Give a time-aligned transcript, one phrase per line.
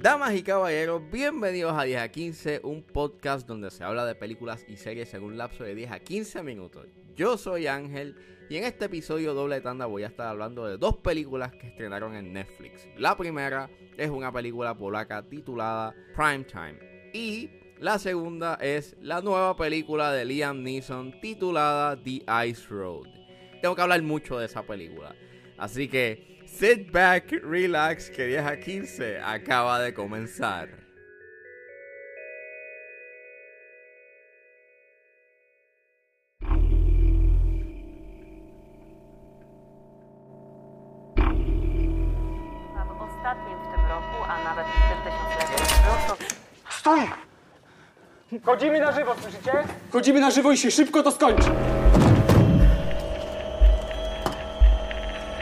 [0.00, 4.64] Damas y caballeros, bienvenidos a 10 a 15, un podcast donde se habla de películas
[4.66, 6.86] y series en un lapso de 10 a 15 minutos.
[7.14, 8.16] Yo soy Ángel
[8.48, 12.14] y en este episodio doble tanda voy a estar hablando de dos películas que estrenaron
[12.14, 12.88] en Netflix.
[12.96, 13.68] La primera
[13.98, 16.78] es una película polaca titulada Primetime
[17.12, 17.50] y
[17.82, 23.08] la segunda es la nueva película de Liam Neeson titulada The Ice Road.
[23.60, 25.16] Tengo que hablar mucho de esa película,
[25.58, 30.68] así que sit back, relax, que 10 a 15 acaba de comenzar.
[46.70, 47.31] Stój!
[48.40, 49.52] Chodzimy na żywo, słyszycie?
[49.90, 51.50] Chodzimy na żywo i się szybko to skończy.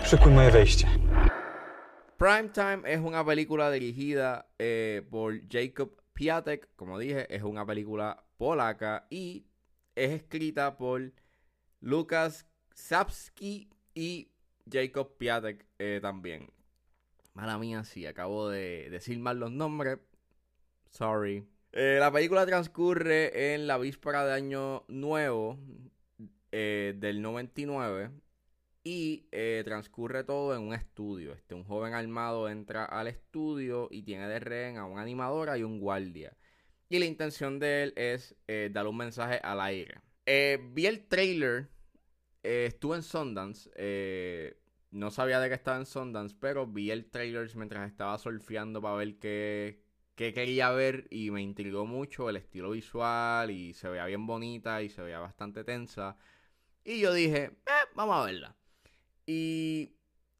[0.04, 0.88] Szykuj moje wejście.
[2.18, 9.06] Primetime es una película dirigida eh, por Jacob Piatek, como dije, es una película polaca
[9.10, 9.44] y
[9.96, 11.00] es escrita por
[11.80, 14.32] Lukas Sapski y
[14.72, 16.50] Jacob Piatek eh, también.
[17.34, 19.98] Mala mía, sí, acabo de decir mal los nombres.
[20.90, 21.46] Sorry.
[21.72, 25.56] Eh, la película transcurre en la víspera de Año Nuevo
[26.50, 28.10] eh, del 99
[28.82, 31.32] y eh, transcurre todo en un estudio.
[31.32, 35.62] Este, un joven armado entra al estudio y tiene de rehén a una animadora y
[35.62, 36.36] un guardia.
[36.88, 40.00] Y la intención de él es eh, dar un mensaje al aire.
[40.26, 41.68] Vi el trailer,
[42.42, 43.70] estuve en Sundance.
[44.90, 48.96] no sabía de que estaba en Sundance, pero vi el trailer mientras estaba surfeando para
[48.96, 49.80] ver qué,
[50.14, 54.82] qué quería ver y me intrigó mucho el estilo visual y se veía bien bonita
[54.82, 56.16] y se veía bastante tensa.
[56.84, 58.56] Y yo dije, eh, vamos a verla.
[59.26, 59.94] Y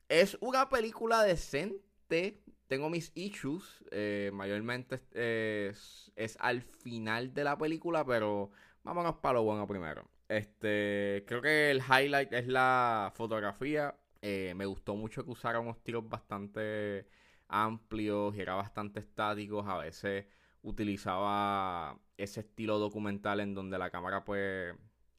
[0.09, 2.43] es una película decente.
[2.67, 3.85] Tengo mis issues.
[3.91, 8.51] eh, mayormente es, es al final de la película, pero
[8.83, 10.09] vámonos para lo bueno primero.
[10.29, 13.97] Este, creo que el highlight es la fotografía.
[14.23, 17.07] Eh, me gustó mucho que usara unos tiros bastante
[17.51, 19.67] amplios y era bastante estáticos.
[19.69, 20.27] A veces
[20.63, 24.75] utilizaba ese estilo documental en donde la cámara pues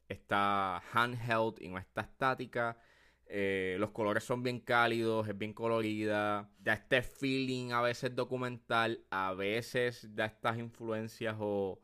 [0.08, 2.78] está handheld y no está estática.
[3.26, 6.50] Eh, los colores son bien cálidos, es bien colorida.
[6.58, 11.80] Da este feeling a veces documental, a veces da estas influencias o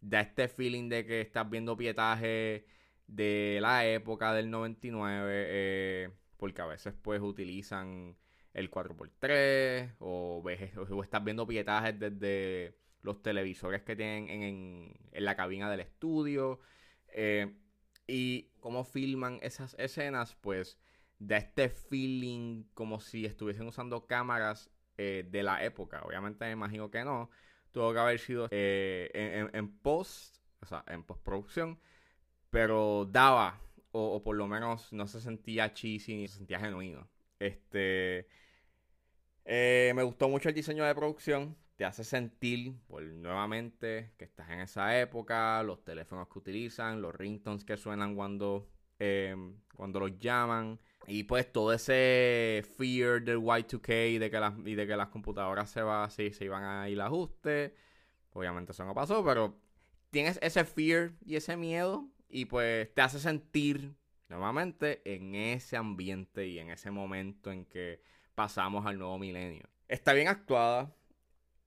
[0.00, 2.66] da este feeling de que estás viendo pietaje
[3.06, 5.44] de la época del 99.
[5.48, 8.16] eh, porque a veces pues utilizan
[8.56, 14.42] el 4x3 o, ves, o estás viendo pietajes desde los televisores que tienen en,
[15.12, 16.60] en- la cabina del estudio.
[17.08, 17.54] Eh,
[18.06, 20.78] y cómo filman esas escenas, pues
[21.18, 26.02] da este feeling como si estuviesen usando cámaras eh, de la época.
[26.04, 27.30] Obviamente me imagino que no.
[27.72, 31.78] Tuvo que haber sido eh, en, en- en post, o sea, en postproducción.
[32.50, 33.60] Pero daba,
[33.92, 37.08] o, o por lo menos no se sentía cheesy ni se sentía genuino.
[37.38, 38.28] Este.
[39.46, 41.56] Eh, me gustó mucho el diseño de producción.
[41.76, 47.14] Te hace sentir, por nuevamente, que estás en esa época, los teléfonos que utilizan, los
[47.14, 48.68] ringtones que suenan cuando,
[48.98, 49.36] eh,
[49.74, 50.80] cuando los llaman.
[51.06, 55.70] Y pues todo ese fear del Y2K de que las, y de que las computadoras
[55.70, 57.74] se, va, sí, se iban a ir a ajuste.
[58.32, 59.56] Obviamente eso no pasó, pero
[60.10, 63.94] tienes ese fear y ese miedo y pues te hace sentir
[64.28, 68.02] nuevamente en ese ambiente y en ese momento en que
[68.36, 69.68] pasamos al nuevo milenio.
[69.88, 70.94] Está bien actuada,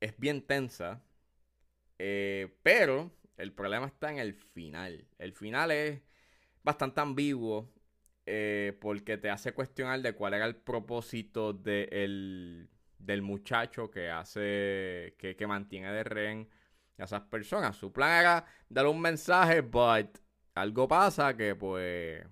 [0.02, 1.04] es bien tensa,
[2.00, 5.08] eh, pero el problema está en el final.
[5.18, 6.02] El final es
[6.64, 7.72] bastante ambiguo
[8.26, 12.70] eh, porque te hace cuestionar de cuál era el propósito de el-
[13.00, 16.50] del muchacho que hace, que, mantiene de rehén
[16.98, 17.76] a esas personas.
[17.78, 20.18] Su plan era darle un mensaje, but
[20.56, 22.24] algo pasa que pues,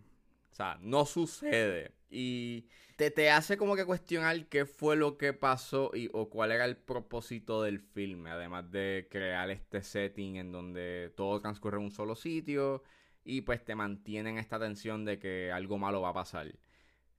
[0.52, 1.94] o sea, no sucede.
[2.10, 2.68] Y
[2.98, 6.66] te, te hace como que cuestionar qué fue lo que pasó y, o cuál era
[6.66, 11.92] el propósito del filme, además de crear este setting en donde todo transcurre en un
[11.92, 12.84] solo sitio
[13.26, 16.54] y pues te mantienen esta tensión de que algo malo va a pasar.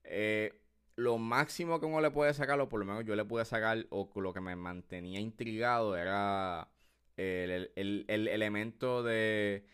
[0.05, 0.61] Eh,
[0.97, 3.87] lo máximo que uno le puede sacar, o por lo menos yo le pude sacar,
[3.91, 6.69] o lo que me mantenía intrigado, era
[7.17, 9.65] el, el- el- el elemento de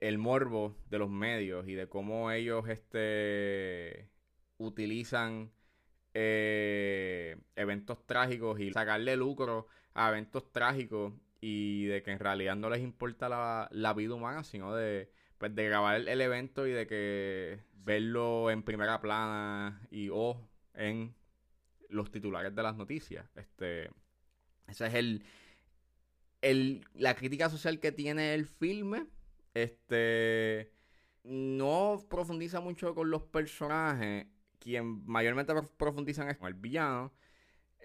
[0.00, 4.10] el morbo de los medios y de cómo ellos este
[4.58, 5.50] utilizan
[6.14, 12.70] eh, eventos trágicos y sacarle lucro a eventos trágicos y de que en realidad no
[12.70, 16.72] les importa la, la vida humana, sino de pues de grabar el, el evento y
[16.72, 21.14] de que verlo en primera plana y o en
[21.88, 23.26] los titulares de las noticias.
[23.36, 23.90] Este,
[24.66, 25.24] esa es el,
[26.42, 29.06] el, la crítica social que tiene el filme.
[29.54, 30.72] Este,
[31.24, 34.26] no profundiza mucho con los personajes.
[34.60, 37.12] Quien mayormente prof- profundizan es con el villano.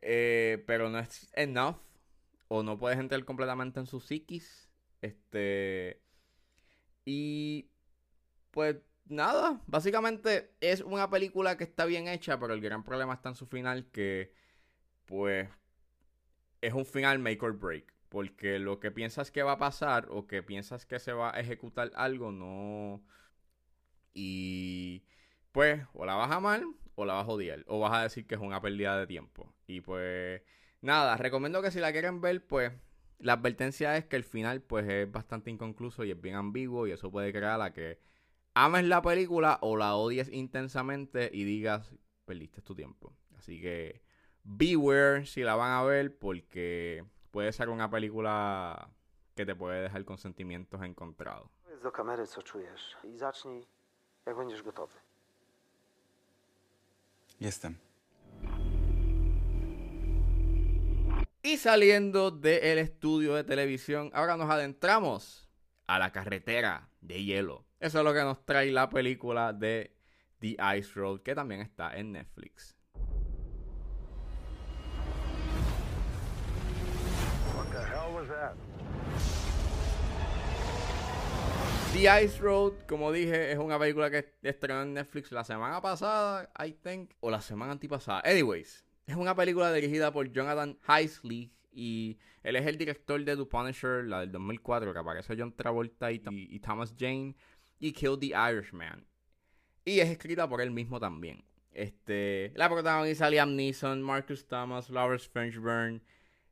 [0.02, 1.78] eh, pero no es enough.
[2.50, 4.70] O no puedes entrar completamente en su psiquis.
[5.02, 6.02] Este.
[7.06, 7.70] Y.
[8.52, 9.62] Pues nada.
[9.68, 12.40] Básicamente es una película que está bien hecha.
[12.40, 13.90] Pero el gran problema está en su final.
[13.92, 14.34] Que.
[15.06, 15.50] Pues.
[16.62, 17.94] Es un final make or break.
[18.10, 20.08] Porque lo que piensas que va a pasar.
[20.12, 22.32] O que piensas que se va a ejecutar algo.
[22.32, 23.04] No.
[24.14, 25.04] Y.
[25.54, 25.82] Pues.
[25.94, 26.64] O la vas a amar.
[26.96, 27.64] O la vas a odiar.
[27.68, 29.54] O vas a decir que es una pérdida de tiempo.
[29.66, 30.42] Y pues.
[30.82, 32.74] Nada, recomiendo que si la quieren ver, pues
[33.20, 36.92] la advertencia es que el final pues es bastante inconcluso y es bien ambiguo y
[36.92, 38.00] eso puede crear a que
[38.54, 41.96] ames la película o la odies intensamente y digas,
[42.26, 43.14] perdiste tu tiempo.
[43.38, 44.02] Así que
[44.44, 48.90] beware si la van a ver porque puede ser una película
[49.36, 51.50] que te puede dejar con sentimientos encontrados.
[57.40, 57.78] Jestem.
[61.42, 65.50] Y saliendo del estudio de televisión, ahora nos adentramos
[65.88, 67.66] a la carretera de hielo.
[67.80, 69.94] Eso es lo que nos trae la película de
[70.40, 72.78] The Ice Road, que también está en Netflix.
[77.74, 78.73] The
[81.96, 86.74] Ice Road, como dije, es una película que estrenó en Netflix la semana pasada, I
[86.74, 88.22] think, o la semana antipasada.
[88.26, 93.46] Anyways, es una película dirigida por Jonathan Heisley y él es el director de The
[93.46, 96.20] Punisher, la del 2004, que aparece John Travolta y,
[96.60, 97.36] Thomas Jane,
[97.80, 99.06] y Kill the Irishman.
[99.86, 101.46] Y es escrita por él mismo también.
[101.72, 106.02] Este, la protagoniza Liam Neeson, Marcus Thomas, Lawrence Fishburne,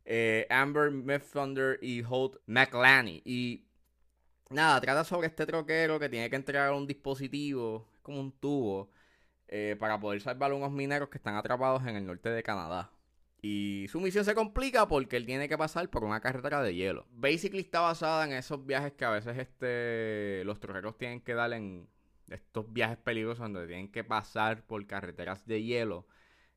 [0.05, 3.21] eh, Amber Midthunder y Holt McLaney.
[3.25, 3.65] Y
[4.51, 8.91] nada, trata sobre este troquero que tiene que entregar un dispositivo, como un tubo,
[9.47, 12.91] eh, para poder salvar a unos mineros que están atrapados en el norte de Canadá.
[13.41, 17.07] Y su misión se complica porque él tiene que pasar por una carretera de hielo.
[17.11, 21.51] Basically está basada en esos viajes que a veces este, los troqueros tienen que dar
[21.53, 21.89] en
[22.29, 26.07] estos viajes peligrosos donde tienen que pasar por carreteras de hielo.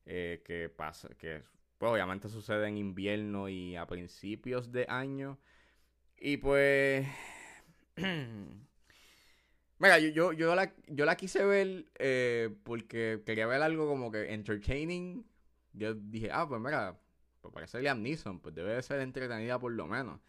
[0.05, 1.43] eh, que pasa, que
[1.77, 5.39] pues, obviamente sucede en invierno y a principios de año.
[6.17, 7.07] Y pues...
[9.77, 14.09] Mira, yo, yo, yo, la, yo la quise ver eh, porque quería ver algo como
[14.11, 15.25] que entertaining.
[15.73, 16.97] Yo dije, ah, pues mira,
[17.41, 20.21] pues parece Liam Neeson, pues debe de ser entretenida por lo menos.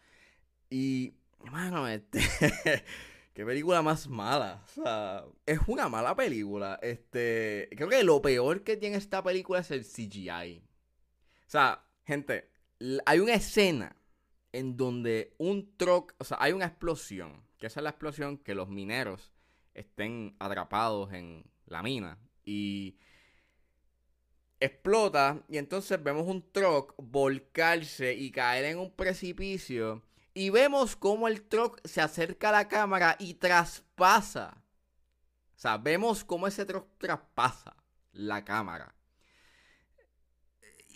[0.69, 1.13] Y,
[1.45, 2.19] hermano, este,
[3.33, 4.61] qué película más mala.
[4.65, 6.77] O sea, es una mala película.
[6.81, 10.61] Este, creo que lo peor que tiene esta película es el CGI.
[11.47, 12.51] O sea, gente,
[13.05, 13.95] hay una escena
[14.51, 18.55] en donde un truck, o sea, hay una explosión, que esa es la explosión que
[18.55, 19.31] los mineros
[19.73, 22.97] estén atrapados en la mina y
[24.59, 31.27] explota y entonces vemos un truck volcarse y caer en un precipicio y vemos cómo
[31.27, 34.63] el truck se acerca a la cámara y traspasa.
[35.55, 37.75] O sea, vemos cómo ese truck traspasa
[38.11, 38.96] la cámara.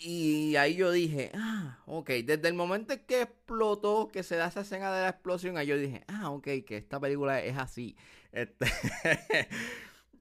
[0.04, 4.48] Y ahí yo dije, ah, ok, desde el momento en que explotó, que se da
[4.48, 7.96] esa escena de la explosión, ahí yo dije, ah, ok, que esta película es así.
[8.32, 8.66] Este,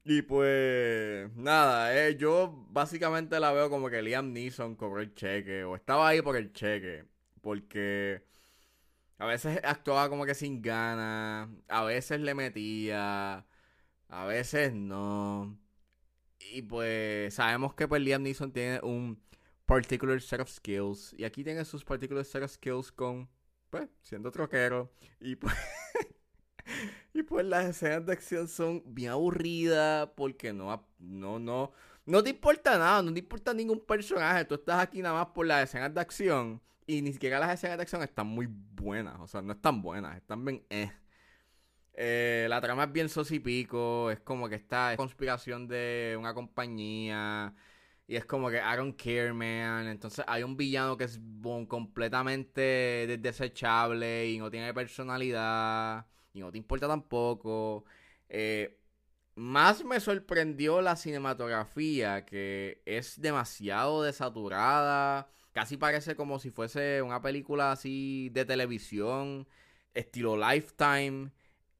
[0.05, 5.63] y pues, nada, eh, yo básicamente la veo como que Liam Neeson cobró el cheque,
[5.63, 7.05] o estaba ahí por el cheque,
[7.41, 8.23] porque
[9.17, 13.45] a veces actuaba como que sin ganas, a veces le metía,
[14.09, 15.57] a veces no.
[16.53, 19.21] Y pues sabemos que pues Liam Neeson tiene un
[19.71, 21.13] particular set of skills.
[21.17, 23.29] Y aquí tiene sus particular set of skills con,
[23.69, 24.91] pues, siendo troquero.
[25.21, 25.55] Y pues,
[27.13, 31.71] y pues las escenas de acción son bien aburridas porque no, no, no,
[32.05, 34.43] no te importa nada, no te importa ningún personaje.
[34.45, 36.61] Tú estás aquí nada más por las escenas de acción.
[36.85, 39.19] Y ni siquiera las escenas de acción están muy buenas.
[39.21, 40.91] O sea, no están buenas, están bien eh.
[41.93, 44.11] Eh, la trama es bien sosipico.
[44.11, 47.55] Es como que esta conspiración de una compañía.
[48.07, 49.87] Y es como que I don't care, man.
[49.87, 51.19] Entonces hay un villano que es
[51.67, 56.05] completamente de- desechable y no tiene personalidad.
[56.33, 57.85] Y no te importa tampoco.
[58.29, 58.77] Eh,
[59.35, 65.29] más me sorprendió la cinematografía, que es demasiado desaturada.
[65.53, 69.47] Casi parece como si fuese una película así de televisión,
[69.93, 71.31] estilo Lifetime.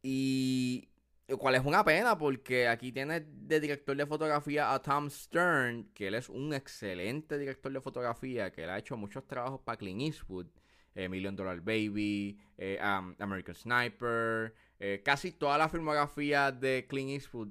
[0.04, 0.90] Y
[1.38, 6.08] cual es una pena porque aquí tiene de director de fotografía a Tom Stern, que
[6.08, 10.02] él es un excelente director de fotografía, que él ha hecho muchos trabajos para Clint
[10.02, 10.48] Eastwood,
[10.96, 17.12] eh, Million Dollar Baby, eh, um, American Sniper, eh, casi toda la filmografía de Clint
[17.12, 17.50] Eastwood,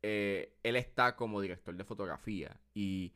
[0.00, 3.14] él está como director de fotografía y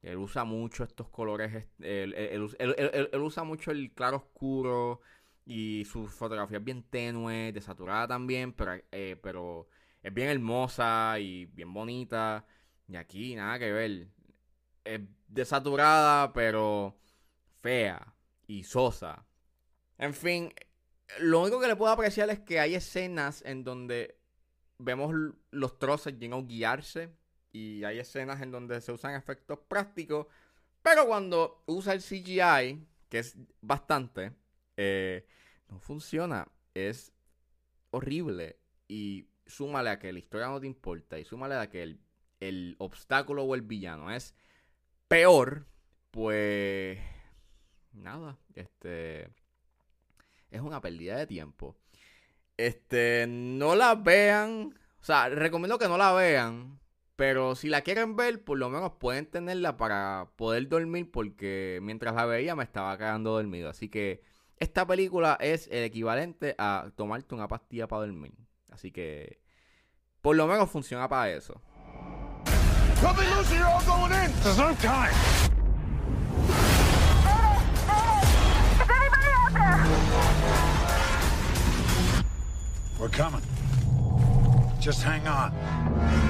[0.00, 5.00] él usa mucho estos colores, él, él usa mucho el claro oscuro,
[5.50, 9.68] y su fotografía es bien tenue, desaturada también, pero, eh, pero
[10.00, 12.46] es bien hermosa y bien bonita.
[12.86, 14.06] Y aquí nada que ver.
[14.84, 16.96] Es desaturada, pero
[17.62, 18.14] fea
[18.46, 19.26] y sosa.
[19.98, 20.54] En fin,
[21.18, 24.20] lo único que le puedo apreciar es que hay escenas en donde
[24.78, 25.12] vemos
[25.50, 27.12] los trozos llenos guiarse.
[27.50, 30.28] Y hay escenas en donde se usan efectos prácticos.
[30.80, 34.32] Pero cuando usa el CGI, que es bastante,
[34.82, 35.26] eh,
[35.68, 36.48] no funciona.
[36.72, 37.12] Es
[37.90, 38.58] horrible.
[38.88, 41.18] Y súmale a que la historia no te importa.
[41.18, 41.98] Y súmale a que
[42.40, 44.34] el, obstáculo o el villano es
[45.06, 45.66] peor.
[46.10, 46.98] Pues.
[47.92, 48.38] Nada.
[48.54, 49.28] Este.
[50.50, 51.76] Es una pérdida de tiempo.
[52.56, 53.26] Este.
[53.28, 54.78] No la vean.
[55.02, 56.80] O sea, recomiendo que no la vean.
[57.16, 61.10] Pero si la quieren ver, por lo menos pueden tenerla para poder dormir.
[61.10, 63.68] Porque mientras la veía me estaba quedando dormido.
[63.68, 64.22] Así que
[64.60, 68.34] esta película es el equivalente a tomarte una pastilla para dormir.
[68.70, 69.40] Así que
[70.20, 71.60] por lo menos funciona para eso.
[82.98, 83.40] We're coming.
[84.78, 86.29] Just hang on.